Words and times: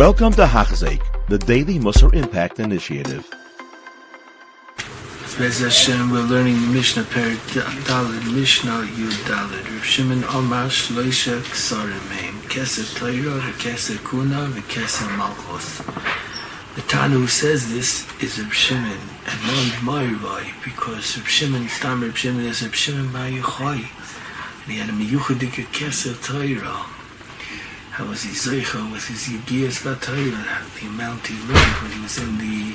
Welcome 0.00 0.32
to 0.40 0.46
Hachzik, 0.46 1.02
the 1.28 1.36
Daily 1.36 1.78
Musar 1.78 2.14
Impact 2.14 2.58
Initiative. 2.58 3.28
Bez 5.36 5.60
Hashem, 5.60 6.10
we're 6.10 6.22
learning 6.22 6.54
the 6.54 6.68
Mishnah 6.68 7.02
Perik 7.02 7.36
Dalit, 7.84 8.34
Mishnah 8.34 8.88
Yud 8.96 9.12
Dalit. 9.28 9.62
Rav 9.62 9.84
Shimon 9.84 10.24
Omar 10.24 10.68
Shloisha 10.68 11.42
Ksarim 11.52 12.00
Meim, 12.08 12.32
Keser 12.48 12.88
Torah, 12.96 13.52
Keser 13.60 13.98
Kuna, 14.08 14.48
Keser 14.72 15.14
Malchus. 15.18 15.82
The 16.76 16.82
Tanu 16.88 17.20
who 17.20 17.26
says 17.26 17.70
this 17.70 18.06
is 18.22 18.42
Rav 18.42 18.54
Shimon, 18.54 19.00
and 19.26 19.38
not 19.48 19.76
Marivai, 19.84 20.64
because 20.64 21.18
Rav 21.18 21.28
Shimon, 21.28 21.68
Stam 21.68 22.02
Rav 22.02 22.16
Shimon 22.16 22.46
is 22.46 22.62
Rav 22.62 22.74
Shimon 22.74 23.12
Bar 23.12 23.26
and 23.26 23.84
he 24.66 24.78
had 24.78 24.88
a 24.88 24.92
Miyuchadik 24.92 25.66
Keser 25.76 26.16
Torah. 26.24 26.99
How 28.00 28.08
was 28.08 28.22
he 28.22 28.30
Zeicha 28.30 28.90
with 28.90 29.06
his 29.08 29.28
Yigiyas 29.28 29.84
Torah, 30.00 30.64
the 30.80 30.86
amount 30.86 31.26
he 31.26 31.36
learned 31.46 31.76
when 31.82 31.92
he 31.92 32.00
was 32.00 32.16
in 32.16 32.38
the 32.38 32.74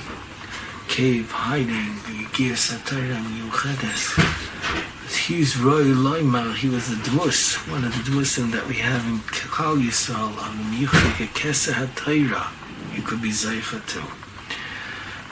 cave 0.88 1.32
hiding 1.32 1.96
the 2.06 2.30
Giyas 2.30 2.70
HaTorah 2.70 3.26
Miyuchedes. 3.34 5.26
He's 5.26 5.58
Roy 5.58 5.86
Loimar, 5.86 6.56
he 6.56 6.70
was 6.70 6.92
a 6.92 6.96
Dmus, 6.98 7.56
one 7.72 7.84
of 7.84 7.92
the 7.94 8.12
Dmusim 8.12 8.52
that 8.52 8.68
we 8.68 8.76
have 8.76 9.04
in 9.08 9.18
Kekal 9.18 9.82
Yisrael, 9.82 10.38
on 10.38 10.58
Miyuchek 10.72 11.30
Kesa 11.34 11.74
HaTorah, 11.74 12.96
you 12.96 13.02
could 13.02 13.20
be 13.20 13.32
Zeicha 13.32 13.84
too. 13.88 14.25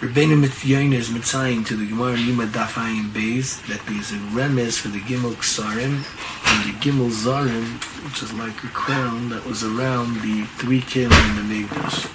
Rabbeinu 0.04 0.44
Mityayin 0.44 0.94
is 0.94 1.08
mitzayim 1.08 1.66
to 1.66 1.78
the 1.78 1.88
Gemara 1.88 2.18
Yima 2.18 2.46
Dafayim 2.46 3.12
Beis 3.12 3.66
that 3.68 3.80
there's 3.86 4.12
a 4.12 4.16
remez 4.36 4.78
for 4.78 4.90
the 4.90 5.00
Gimel 5.00 5.32
Ksarim 5.36 6.04
and 6.46 6.66
the 6.68 6.78
Gimel 6.82 7.10
Zarim, 7.10 7.80
which 8.04 8.22
is 8.22 8.34
like 8.34 8.62
a 8.66 8.68
crown 8.68 9.30
that 9.30 9.46
was 9.46 9.64
around 9.64 10.16
the 10.16 10.44
three 10.58 10.82
kelim 10.82 11.40
in 11.40 11.48
the 11.48 11.64
Megdash. 11.64 12.12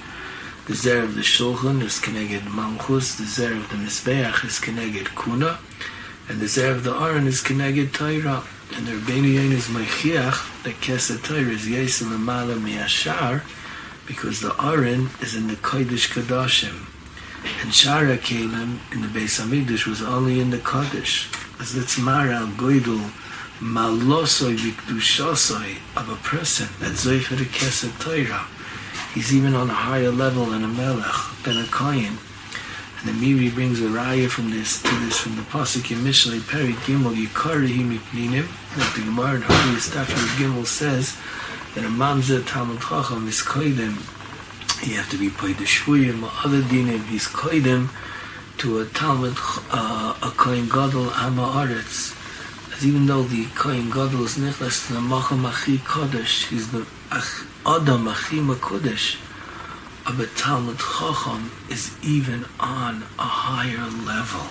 The 0.66 0.74
Zer 0.74 1.02
of 1.02 1.14
the 1.14 1.23
Shulchan 1.23 1.80
is 1.80 1.98
connected 1.98 2.45
Malchus, 2.52 3.14
the 3.14 3.25
Zer 3.25 3.55
of 3.55 3.70
the 3.70 3.77
Mizbeach 3.77 4.45
is 4.45 4.58
connected 4.58 5.08
Kuna, 5.17 5.58
and 6.28 6.41
the 6.41 6.47
Zer 6.47 6.73
of 6.73 6.84
the 6.84 6.92
Aron 6.92 7.27
is 7.27 7.41
connected 7.41 7.95
Torah. 7.95 8.45
And 8.77 8.86
the 8.86 8.92
Rebbeinu 8.92 9.36
Yain 9.36 9.52
is 9.52 9.69
Mechiach, 9.69 10.62
that 10.64 10.75
Kesed 10.83 11.25
Torah 11.25 11.41
is 11.41 11.64
Yesel 11.64 12.14
Amala 12.14 12.58
Miashar, 12.58 13.41
because 14.06 14.42
the 14.42 14.55
Aron 14.62 15.08
is 15.23 15.34
in 15.34 15.47
the 15.47 15.55
Kodesh 15.55 16.12
Kadashim. 16.12 16.97
And 17.61 17.70
Shara 17.70 18.19
Kalim 18.19 18.78
in 18.92 19.03
the 19.03 19.08
Beis 19.08 19.41
Hamikdash 19.41 19.86
was 19.86 20.03
only 20.03 20.41
in 20.41 20.50
the 20.50 20.58
Kodesh. 20.58 21.33
As 21.61 21.77
it's 21.77 21.98
Mara 21.98 22.47
Goidel, 22.56 23.11
Malosoi 23.61 24.56
Vikdushosoi 24.56 25.78
of 25.97 26.08
a 26.08 26.17
person 26.17 26.69
that's 26.78 27.05
Zoifer 27.05 27.36
Kesed 27.36 27.98
Torah. 28.00 28.47
He's 29.14 29.34
even 29.34 29.55
on 29.55 29.69
a 29.69 29.75
higher 29.75 30.11
level 30.11 30.47
than 30.47 30.62
a 30.62 30.69
melech, 30.69 31.14
than 31.42 31.58
a 31.58 31.67
kohen. 31.67 32.19
And 33.00 33.08
the 33.08 33.12
Meiri 33.12 33.52
brings 33.52 33.80
a 33.80 33.84
raya 33.84 34.28
from 34.28 34.50
this 34.50 34.83
to 34.83 34.95
this 35.00 35.19
from 35.19 35.36
the 35.36 35.42
pasuk 35.42 35.91
in 35.91 35.98
Mishlei 35.98 36.47
Peri 36.48 36.75
Gimel 36.84 37.14
Yikarihi 37.14 37.98
Mipninim. 37.98 38.47
That 38.77 38.95
the 38.95 39.02
Gemara 39.02 39.36
in 39.36 39.42
Holy 39.42 39.77
Stafir 39.80 40.27
Gimel 40.36 40.67
says 40.67 41.17
that 41.75 41.84
a 41.84 41.89
mamzer 41.89 42.47
Talmud 42.47 42.80
Chacham 42.80 43.27
is 43.28 43.41
koidim. 43.41 44.17
You 44.86 44.94
have 44.96 45.10
to 45.10 45.18
be 45.18 45.30
paid 45.30 45.58
the 45.58 45.64
shvuyim 45.64 46.22
or 46.22 46.30
other 46.44 46.62
dinim. 46.62 47.04
He's 47.06 47.26
koidim 47.26 47.88
to 48.58 48.80
a 48.80 48.86
Talmud 48.86 49.36
uh, 49.70 50.18
a 50.22 50.30
kohen 50.36 50.68
gadol 50.68 51.10
ama 51.10 51.46
aretz. 51.62 52.14
As 52.74 52.86
even 52.86 53.06
though 53.06 53.22
the 53.22 53.46
kohen 53.54 53.90
gadol 53.90 54.24
is 54.24 54.36
nichlas 54.36 54.86
to 54.86 54.94
the 54.94 55.00
macham 55.00 55.44
achi 55.44 55.78
kodesh, 55.78 56.48
he's 56.48 56.70
the 56.70 56.86
Adam 57.10 58.06
Achim 58.06 58.48
Kodesh 58.56 59.16
of 60.06 60.20
a 60.20 60.26
Talmud 60.26 60.78
Chacham 60.78 61.50
is 61.70 61.96
even 62.02 62.44
on 62.60 63.02
a 63.18 63.22
higher 63.22 63.88
level. 64.04 64.46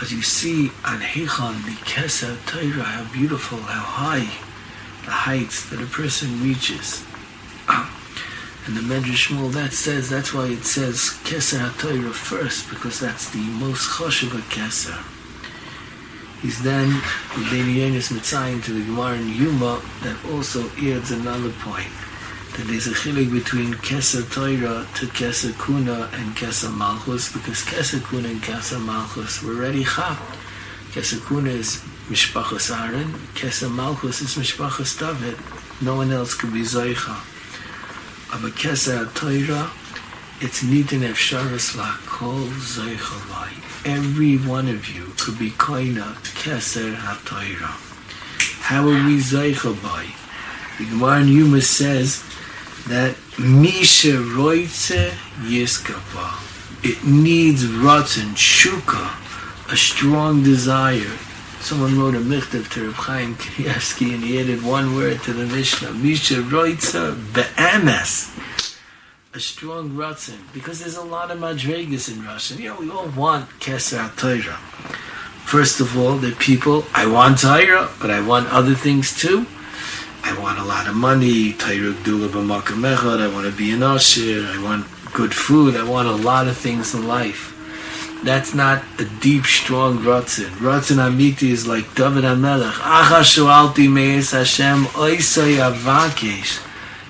As 0.00 0.12
you 0.12 0.22
see 0.22 0.68
on 0.84 1.00
Heichon, 1.00 1.64
the 1.64 1.72
Keser 1.82 2.36
Torah, 2.46 2.84
how 2.84 3.12
beautiful, 3.12 3.58
how 3.58 3.80
high, 3.80 4.30
the 5.04 5.10
heights 5.10 5.68
that 5.70 5.82
a 5.82 5.86
person 5.86 6.40
reaches. 6.42 7.04
And 8.70 8.78
the 8.78 8.94
Medrash 8.94 9.26
Shmuel, 9.26 9.50
that 9.54 9.72
says, 9.72 10.08
that's 10.08 10.32
why 10.32 10.46
it 10.46 10.62
says 10.62 11.18
Keser 11.24 11.76
Torah 11.80 12.12
first, 12.12 12.70
because 12.70 13.00
that's 13.00 13.28
the 13.30 13.42
most 13.58 13.88
choshev 13.90 14.32
of 14.32 14.42
Keser. 14.42 14.94
He's 16.40 16.62
then 16.62 16.88
Rebbeinu 17.34 17.74
Yenis 17.74 18.12
Mitzayim 18.12 18.62
to 18.62 18.72
the 18.72 18.84
Gemara 18.84 19.16
in 19.16 19.28
Yuma 19.30 19.82
that 20.04 20.16
also 20.30 20.70
adds 20.78 21.10
another 21.10 21.50
point 21.50 21.90
that 22.54 22.68
there's 22.68 22.86
a 22.86 22.90
chilik 22.90 23.32
between 23.32 23.74
Keser 23.74 24.22
Torah 24.32 24.86
to 24.94 25.06
Keser 25.06 25.52
Kuna 25.66 26.08
and 26.12 26.36
Keser 26.36 26.72
Malchus 26.72 27.32
because 27.32 27.64
Keser 27.64 28.08
Kuna 28.08 28.28
and 28.28 28.40
Keser 28.40 28.80
Malchus 28.80 29.42
were 29.42 29.54
already 29.54 29.82
chap. 29.82 30.16
Keser 30.92 31.18
Kuna 31.26 31.50
is 31.50 31.78
Mishpachas 32.06 32.70
Aaron, 32.70 33.14
Keser 33.34 33.68
Malchus 33.68 34.20
is 34.20 34.36
Mishpachas 34.36 34.96
David. 34.96 35.36
No 35.84 35.96
one 35.96 36.12
else 36.12 36.34
could 36.34 36.52
be 36.52 36.60
Zoicha. 36.60 37.39
Keser 38.30 39.12
Torah, 39.14 39.70
it's 40.40 40.62
Nitin 40.62 41.02
Efsharas 41.02 41.76
Lakol 41.76 42.48
Zoicha 42.48 43.30
Lai 43.30 43.70
every 43.84 44.36
one 44.36 44.68
of 44.68 44.88
you 44.90 45.12
could 45.16 45.38
be 45.38 45.50
koina 45.50 46.14
keser 46.34 46.94
ha'toira. 46.94 47.72
How 48.60 48.82
are 48.82 49.06
we 49.06 49.18
zeicha 49.18 49.72
by? 49.82 50.06
The 50.78 50.90
Gemara 50.90 51.22
in 51.22 51.28
Yuma 51.28 51.62
says 51.62 52.22
that 52.88 53.16
misha 53.38 54.18
roitze 54.18 55.12
yiskapa. 55.40 56.46
It 56.84 57.04
needs 57.04 57.64
rotzen, 57.64 58.34
shuka, 58.36 59.72
a 59.72 59.76
strong 59.76 60.42
desire. 60.42 61.16
Someone 61.60 61.98
wrote 61.98 62.14
a 62.14 62.18
michtav 62.18 62.70
to 62.72 62.86
Reb 62.86 62.94
Chaim 62.94 63.34
Kanievsky 63.36 64.14
and 64.14 64.24
he 64.24 64.40
added 64.40 64.64
one 64.64 64.94
word 64.96 65.22
to 65.22 65.32
the 65.32 65.46
Mishnah. 65.46 65.92
Misha 65.92 66.42
roitze 66.42 67.14
be'emes 67.34 68.30
a 69.32 69.38
strong 69.38 69.90
ratzin 69.90 70.40
because 70.52 70.80
there's 70.80 70.96
a 70.96 71.04
lot 71.04 71.30
of 71.30 71.38
madregas 71.38 72.12
in 72.12 72.24
Russian. 72.24 72.58
You 72.58 72.70
know, 72.70 72.80
we 72.80 72.90
all 72.90 73.06
want 73.10 73.48
Keser 73.60 74.10
Torah. 74.16 74.56
First 75.44 75.80
of 75.80 75.96
all, 75.96 76.16
the 76.16 76.32
people, 76.32 76.84
I 76.94 77.06
want 77.06 77.38
Torah, 77.38 77.88
but 78.00 78.10
I 78.10 78.20
want 78.26 78.52
other 78.52 78.74
things 78.74 79.16
too. 79.16 79.46
I 80.24 80.36
want 80.40 80.58
a 80.58 80.64
lot 80.64 80.88
of 80.88 80.96
money, 80.96 81.52
Torah 81.52 81.92
Gdula 81.92 82.28
b'makam 82.28 82.84
I 82.84 83.32
want 83.32 83.46
to 83.48 83.56
be 83.56 83.70
an 83.70 83.84
usher, 83.84 84.46
I 84.48 84.60
want 84.62 84.86
good 85.12 85.32
food, 85.32 85.76
I 85.76 85.88
want 85.88 86.08
a 86.08 86.12
lot 86.12 86.48
of 86.48 86.56
things 86.56 86.92
in 86.94 87.06
life. 87.06 87.59
That's 88.22 88.54
not 88.54 88.82
a 88.98 89.06
deep, 89.20 89.46
strong 89.46 89.98
ratzin. 90.00 90.50
Ratzin 90.60 90.98
amiti 90.98 91.50
is 91.50 91.66
like 91.66 91.94
David 91.94 92.24
HaMelech. 92.24 92.72
Acha 92.72 93.22
shualti 93.22 93.90
meis 93.90 94.32
Hashem 94.32 94.84
oisay 94.92 95.56
avakesh. 95.56 96.62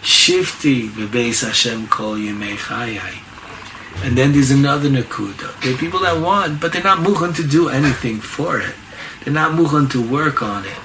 Shifti 0.02 0.88
bebeis 0.88 1.44
Hashem 1.44 1.88
kol 1.88 2.14
yemei 2.14 2.54
chayai. 2.56 3.26
And 4.04 4.16
then 4.16 4.32
there's 4.32 4.52
another 4.52 4.88
nakuda. 4.88 5.60
There 5.60 5.74
are 5.74 5.76
people 5.76 5.98
that 6.00 6.20
want, 6.20 6.60
but 6.60 6.72
they're 6.72 6.82
not 6.82 7.00
moving 7.00 7.32
to 7.34 7.42
do 7.46 7.68
anything 7.68 8.20
for 8.20 8.60
it. 8.60 8.74
They're 9.24 9.34
not 9.34 9.54
moving 9.54 9.88
to 9.88 10.00
work 10.00 10.42
on 10.42 10.64
it. 10.64 10.78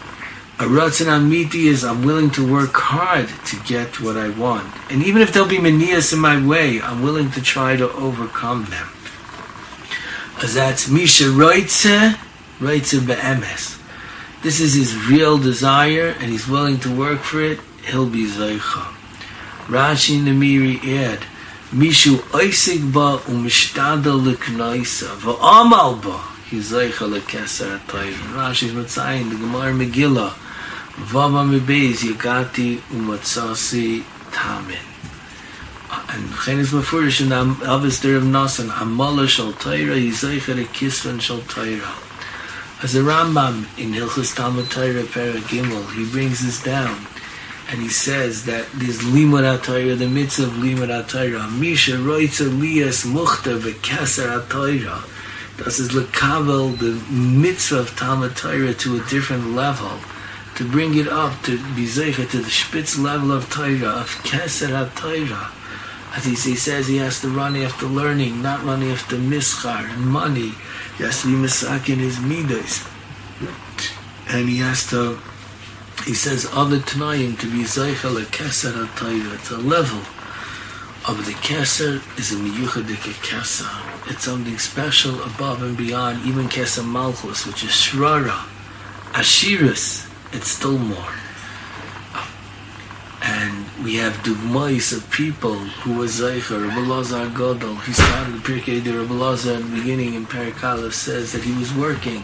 A 0.58 0.64
ratzon 0.64 1.06
amiti 1.06 1.66
is 1.66 1.84
I'm 1.84 2.04
willing 2.04 2.32
to 2.32 2.52
work 2.52 2.74
hard 2.74 3.28
to 3.46 3.58
get 3.68 4.02
what 4.02 4.18
I 4.18 4.30
want. 4.30 4.74
And 4.90 5.04
even 5.04 5.22
if 5.22 5.32
there'll 5.32 5.48
be 5.48 5.60
manias 5.60 6.14
in 6.14 6.20
my 6.20 6.44
way, 6.44 6.82
I'm 6.82 7.04
willing 7.04 7.30
to 7.32 7.42
try 7.42 7.76
to 7.76 7.92
overcome 7.92 8.66
them. 8.66 8.88
As 10.44 10.54
that's 10.54 10.90
Misha 10.90 11.26
Roitze, 11.26 12.18
Roitze 12.60 13.06
Be'emes. 13.06 13.82
This 14.44 14.60
is 14.60 14.74
his 14.74 14.96
real 15.08 15.38
desire, 15.38 16.14
and 16.20 16.30
he's 16.30 16.48
willing 16.48 16.80
to 16.82 16.96
work 16.96 17.22
for 17.22 17.42
it, 17.42 17.60
he'll 17.88 18.10
be 18.10 18.26
Zaycha. 18.28 18.94
Rashi 19.68 20.20
Namiri 20.20 20.86
Ed, 20.86 21.20
Mishu 21.72 22.18
Oisig 22.32 22.94
Ba 22.94 23.18
Umishtadal 23.26 24.22
Liknoisa, 24.22 25.16
Va'amal 25.16 26.04
Ba, 26.04 26.20
he's 26.50 26.72
Zaycha 26.72 27.08
Lekeser 27.10 27.80
HaTayr. 27.80 28.14
Rashi's 28.36 28.74
Matzayin, 28.74 29.30
the 29.30 29.38
Gemara 29.38 29.74
Megillah, 29.74 30.34
Vava 30.98 31.44
Mebez, 31.44 32.04
Yagati 32.04 32.78
Umatsasi 32.92 34.04
Tamin. 34.32 34.95
And 36.16 36.30
Chenis 36.30 36.72
Mefurish 36.72 37.20
in 37.20 37.34
Avis 37.34 38.00
Der 38.00 38.16
of 38.16 38.24
Nasan, 38.24 38.70
Amala 38.70 39.28
Shal 39.28 39.52
Tayra, 39.52 40.02
Yizaycha 40.02 40.56
Le 40.56 40.64
Kisvan 40.64 41.20
Shal 41.20 41.40
Tayra. 41.40 41.92
As 42.82 42.96
a 42.96 43.00
Rambam 43.00 43.66
in 43.78 43.92
Hilchus 43.92 44.34
Talmud 44.34 44.72
Torah 44.72 45.04
Perek 45.04 45.42
Gimel, 45.50 45.94
he 45.94 46.10
brings 46.10 46.40
this 46.42 46.64
down, 46.64 47.06
and 47.70 47.82
he 47.82 47.90
says 47.90 48.46
that 48.46 48.66
this 48.72 49.04
Limud 49.04 49.60
HaTorah, 49.60 49.98
the 49.98 50.08
mitzvah 50.08 50.44
of 50.46 50.52
Limud 50.52 50.88
HaTorah, 50.88 51.60
Misha 51.60 51.98
Roitza 51.98 52.48
Lias 52.62 53.04
Muchta 53.04 53.60
V'Keser 53.60 54.40
HaTorah, 54.40 55.58
das 55.58 55.80
is 55.80 55.90
Lekavel, 55.90 56.80
the 56.80 56.94
mitzvah 57.14 57.80
of 57.80 57.94
Talmud 57.98 58.38
Torah 58.38 58.74
to 58.74 58.96
a 58.96 59.04
different 59.10 59.48
level, 59.54 60.00
to 60.56 60.64
bring 60.72 60.98
it 60.98 61.10
up 61.10 61.44
to 61.44 61.58
be 61.76 61.86
Zeicha, 61.86 62.30
to 62.32 62.38
the 62.38 62.50
spitz 62.50 62.98
level 62.98 63.34
of 63.34 63.50
Torah, 63.50 64.00
of 64.00 64.10
Keser 64.24 64.70
HaTorah, 64.70 65.52
As 66.16 66.24
he, 66.24 66.32
he 66.32 66.56
says, 66.56 66.88
he 66.88 66.98
has 66.98 67.20
to 67.22 67.28
run 67.28 67.58
after 67.58 67.88
learning, 67.88 68.42
not 68.42 68.64
running 68.64 68.92
after 68.92 69.18
mischar 69.18 69.94
and 69.94 70.06
money. 70.06 70.54
He 70.98 71.04
has 71.04 71.22
to 71.22 71.28
be 71.28 71.34
misak 71.34 71.90
in 71.90 72.00
his 72.00 72.20
midas. 72.22 72.88
And 74.30 74.48
he 74.48 74.60
has 74.60 74.90
to, 74.92 75.20
he 76.06 76.14
says, 76.14 76.48
other 76.54 76.78
tanaim 76.80 77.38
to 77.40 77.52
be 77.52 77.64
zeichel 77.64 78.22
a 78.22 78.26
keser 78.26 78.88
ha 78.88 79.36
It's 79.36 79.52
a 79.52 79.58
level 79.58 80.00
of 81.08 81.26
the 81.26 81.34
keser 81.34 82.02
is 82.18 82.32
a 82.32 82.36
miyuchadik 82.36 83.06
keser. 83.22 84.10
It's 84.10 84.24
something 84.24 84.58
special 84.58 85.22
above 85.22 85.62
and 85.64 85.76
beyond 85.76 86.26
even 86.26 86.48
keser 86.48 86.88
malchus, 86.88 87.46
which 87.46 87.66
is 87.66 87.72
shrara, 87.72 88.46
ashiris. 89.12 90.10
It's 90.32 90.48
still 90.48 90.78
more 90.78 91.25
we 93.86 93.98
have 93.98 94.14
dugmais 94.24 94.92
of 94.98 95.12
people 95.12 95.54
who 95.54 95.94
was 95.94 96.20
Zeicher, 96.20 96.68
Rabbi 96.68 96.88
Lazar 96.88 97.28
Godel. 97.28 97.80
He 97.84 97.94
started 97.94 98.34
the 98.34 98.40
Pirkei 98.40 98.84
de 98.84 98.92
Rabbi 98.92 99.14
Lazar 99.14 99.54
in 99.54 99.70
the 99.70 99.78
beginning 99.78 100.16
in 100.16 100.26
Perikala 100.26 100.92
says 100.92 101.34
that 101.34 101.44
he 101.44 101.54
was 101.54 101.72
working. 101.72 102.24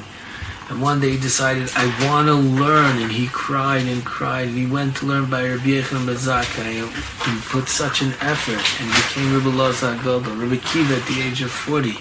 And 0.69 0.81
one 0.81 0.99
day 0.99 1.11
he 1.11 1.19
decided, 1.19 1.69
I 1.75 1.85
want 2.07 2.29
to 2.29 2.33
learn. 2.33 2.99
And 2.99 3.11
he 3.11 3.27
cried 3.27 3.85
and 3.85 4.03
cried. 4.03 4.47
And 4.47 4.57
he 4.57 4.65
went 4.65 4.97
to 4.97 5.05
learn 5.05 5.29
by 5.29 5.47
Rabbi 5.47 5.65
Yochanan 5.65 6.07
ben 6.07 6.15
Zakai 6.15 6.81
and 7.27 7.41
put 7.43 7.69
such 7.69 8.01
an 8.01 8.13
effort 8.21 8.81
and 8.81 8.89
became 8.95 9.31
Rabbi 9.37 9.55
Lazar 9.55 9.93
Godel. 9.97 10.41
Rabbi 10.41 10.57
Kiva 10.65 10.95
at 10.95 11.05
the 11.05 11.21
age 11.21 11.43
of 11.43 11.51
40 11.51 11.93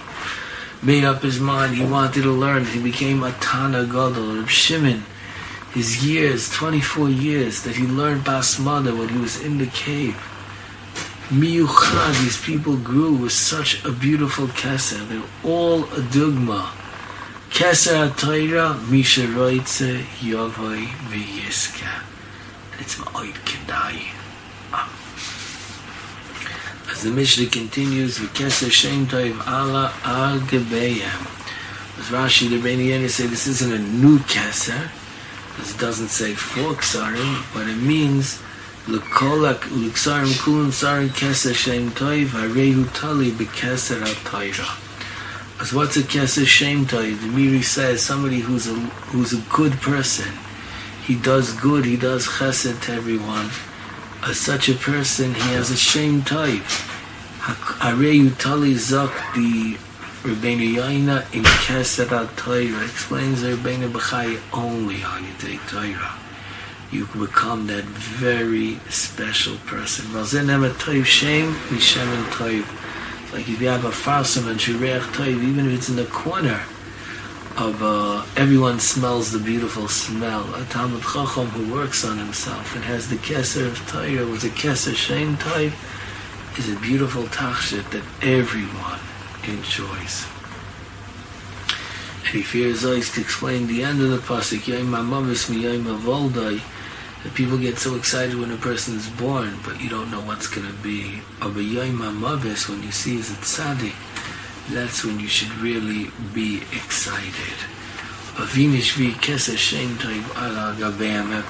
made 0.82 1.04
up 1.04 1.20
his 1.20 1.38
mind. 1.38 1.74
He 1.74 1.84
wanted 1.84 2.22
to 2.22 2.32
learn. 2.32 2.64
He 2.64 2.82
became 2.82 3.22
a 3.22 3.32
Tana 3.32 3.84
Godel. 3.84 4.36
Rabbi 4.38 4.48
Shimon 4.48 5.04
his 5.72 6.04
years, 6.04 6.50
24 6.50 7.08
years, 7.08 7.62
that 7.62 7.76
he 7.76 7.86
learned 7.86 8.22
Basmada 8.22 8.96
when 8.96 9.08
he 9.08 9.18
was 9.18 9.40
in 9.40 9.58
the 9.58 9.66
cave. 9.66 10.16
Miyuchad, 11.28 12.22
these 12.22 12.40
people 12.40 12.76
grew 12.76 13.12
with 13.12 13.32
such 13.32 13.84
a 13.84 13.92
beautiful 13.92 14.46
keser. 14.48 15.06
They're 15.08 15.22
all 15.44 15.84
a 15.84 16.02
dugma. 16.10 16.70
Keser 17.50 18.10
HaTorah, 18.10 18.90
Misha 18.90 19.22
Roitze, 19.22 20.02
Yovoi, 20.18 20.86
V'yiska. 21.08 22.02
It's 22.80 22.96
Ma'oid 22.96 23.34
Kedai. 23.44 24.14
As 26.90 27.02
the 27.02 27.10
Mishnah 27.10 27.46
continues, 27.46 28.18
V'keser 28.18 28.70
Shem 28.70 29.06
Toiv 29.06 29.46
Allah 29.46 29.92
Al 30.04 30.40
Gebeyem. 30.40 31.26
As 31.98 32.06
Rashi, 32.06 32.48
the 32.48 32.60
Beni 32.60 33.06
say, 33.08 33.26
this 33.26 33.46
isn't 33.46 33.72
a 33.72 33.78
new 33.78 34.18
keser, 34.18 34.90
This 35.58 35.76
doesn't 35.76 36.08
say 36.08 36.34
four 36.34 36.74
ksarim, 36.74 37.44
but 37.52 37.68
it 37.68 37.76
means 37.76 38.40
L'kolak 38.88 39.60
u'liksarim 39.70 40.32
kulim 40.42 40.72
sarim 40.72 41.08
keser 41.08 41.54
shem 41.54 41.90
toiv 41.90 42.28
harehu 42.28 42.86
tali 42.94 43.30
bekeser 43.30 44.00
ha-toira. 44.00 44.68
As 45.60 45.72
what's 45.74 45.98
a 45.98 46.02
keser 46.02 46.46
shem 46.46 46.86
toiv? 46.86 47.20
The 47.20 47.26
Miri 47.26 47.60
says 47.60 48.02
somebody 48.02 48.40
who's 48.40 48.66
a, 48.66 48.74
who's 49.12 49.34
a 49.34 49.42
good 49.54 49.74
person. 49.74 50.32
He 51.04 51.14
does 51.14 51.52
good, 51.60 51.84
he 51.84 51.96
does 51.96 52.26
chesed 52.26 52.80
to 52.86 52.92
everyone. 52.92 53.50
As 54.22 54.38
such 54.40 54.68
a 54.70 54.74
person, 54.74 55.34
he 55.34 55.52
has 55.52 55.70
a 55.70 55.76
shem 55.76 56.22
toiv. 56.22 56.62
Harehu 57.40 58.30
tali 58.30 58.74
zok 58.74 59.12
the 59.34 59.78
Rabbeinu 60.22 60.74
Yaina 60.76 61.34
in 61.34 61.44
Keser 61.44 62.06
Torah 62.36 62.84
explains 62.84 63.40
that 63.40 63.56
Rabbeinu 63.56 63.90
Bechai 63.90 64.38
only 64.52 64.96
how 64.96 65.16
you 65.16 65.32
take 65.38 65.66
Torah. 65.66 66.14
You 66.92 67.06
become 67.06 67.68
that 67.68 67.84
very 67.84 68.74
special 68.90 69.56
person. 69.64 70.12
Like 70.12 70.34
if 73.48 73.60
you 73.62 73.68
have 73.68 73.86
a 73.86 73.88
farsim 73.88 74.46
and 74.50 74.60
Shireach 74.60 75.00
Toiv, 75.14 75.42
even 75.42 75.66
if 75.66 75.72
it's 75.78 75.88
in 75.88 75.96
the 75.96 76.04
corner 76.04 76.60
of 77.56 77.82
uh, 77.82 78.22
everyone 78.36 78.78
smells 78.78 79.32
the 79.32 79.38
beautiful 79.38 79.88
smell. 79.88 80.54
A 80.54 80.66
Talmud 80.66 81.00
Chacham 81.00 81.46
who 81.46 81.72
works 81.72 82.04
on 82.04 82.18
himself 82.18 82.74
and 82.74 82.84
has 82.84 83.08
the 83.08 83.16
Keser 83.16 83.68
of 83.68 83.78
Torah 83.88 84.30
with 84.30 84.44
a 84.44 84.50
Keser 84.50 84.94
Shem 84.94 85.38
Toiv 85.38 85.72
is 86.58 86.68
a 86.70 86.78
beautiful 86.78 87.22
tachshit 87.22 87.90
that 87.92 88.04
everyone 88.20 89.00
enjoys. 89.48 90.26
And 92.24 92.34
he 92.34 92.42
fears 92.42 92.84
us 92.84 93.10
to 93.14 93.20
explain 93.20 93.66
the 93.66 93.82
end 93.82 94.00
of 94.00 94.10
the 94.10 94.18
pasuk, 94.18 94.66
that 97.22 97.34
people 97.34 97.58
get 97.58 97.78
so 97.78 97.96
excited 97.96 98.34
when 98.38 98.50
a 98.50 98.56
person 98.56 98.96
is 98.96 99.08
born, 99.10 99.58
but 99.64 99.80
you 99.80 99.90
don't 99.90 100.10
know 100.10 100.22
what's 100.22 100.46
going 100.46 100.66
to 100.66 100.72
be. 100.82 101.20
But 101.38 101.54
when 101.54 102.82
you 102.82 102.92
see 102.92 103.16
is 103.18 103.30
a 103.30 103.34
tzaddik, 103.34 103.94
that's 104.70 105.04
when 105.04 105.20
you 105.20 105.28
should 105.28 105.52
really 105.58 106.10
be 106.32 106.62
excited. 106.72 107.58
How 108.36 108.46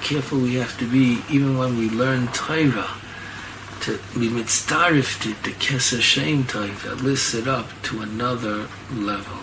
careful 0.00 0.38
we 0.38 0.54
have 0.54 0.76
to 0.78 0.86
be, 0.90 1.22
even 1.30 1.56
when 1.56 1.76
we 1.78 1.88
learn 1.90 2.26
Torah, 2.28 2.90
to 3.80 3.98
be 4.18 4.28
mitzdarif 4.28 5.20
to 5.22 5.28
the 5.42 5.54
Kesser 5.56 6.00
Shem 6.00 6.42
that 6.44 7.02
lifts 7.02 7.34
it 7.34 7.48
up 7.48 7.66
to 7.82 8.02
another 8.02 8.68
level. 8.92 9.38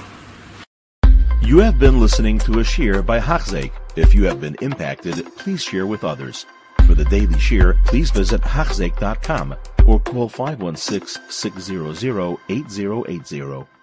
You 1.42 1.60
have 1.60 1.80
been 1.80 2.00
listening 2.00 2.40
to 2.40 2.60
a 2.60 2.64
shear 2.64 3.02
by 3.02 3.20
Hachzeik. 3.20 3.72
If 3.96 4.14
you 4.14 4.26
have 4.26 4.42
been 4.42 4.56
impacted, 4.62 5.26
please 5.38 5.64
share 5.64 5.88
with 5.88 6.04
others. 6.04 6.46
For 6.86 6.94
the 6.94 7.06
daily 7.06 7.40
shear, 7.40 7.78
please 7.86 8.12
visit 8.12 8.42
Hachzeik.com 8.42 9.56
or 9.86 10.00
call 10.00 10.30
516 10.30 11.22
600 11.30 12.38
8080. 12.50 13.77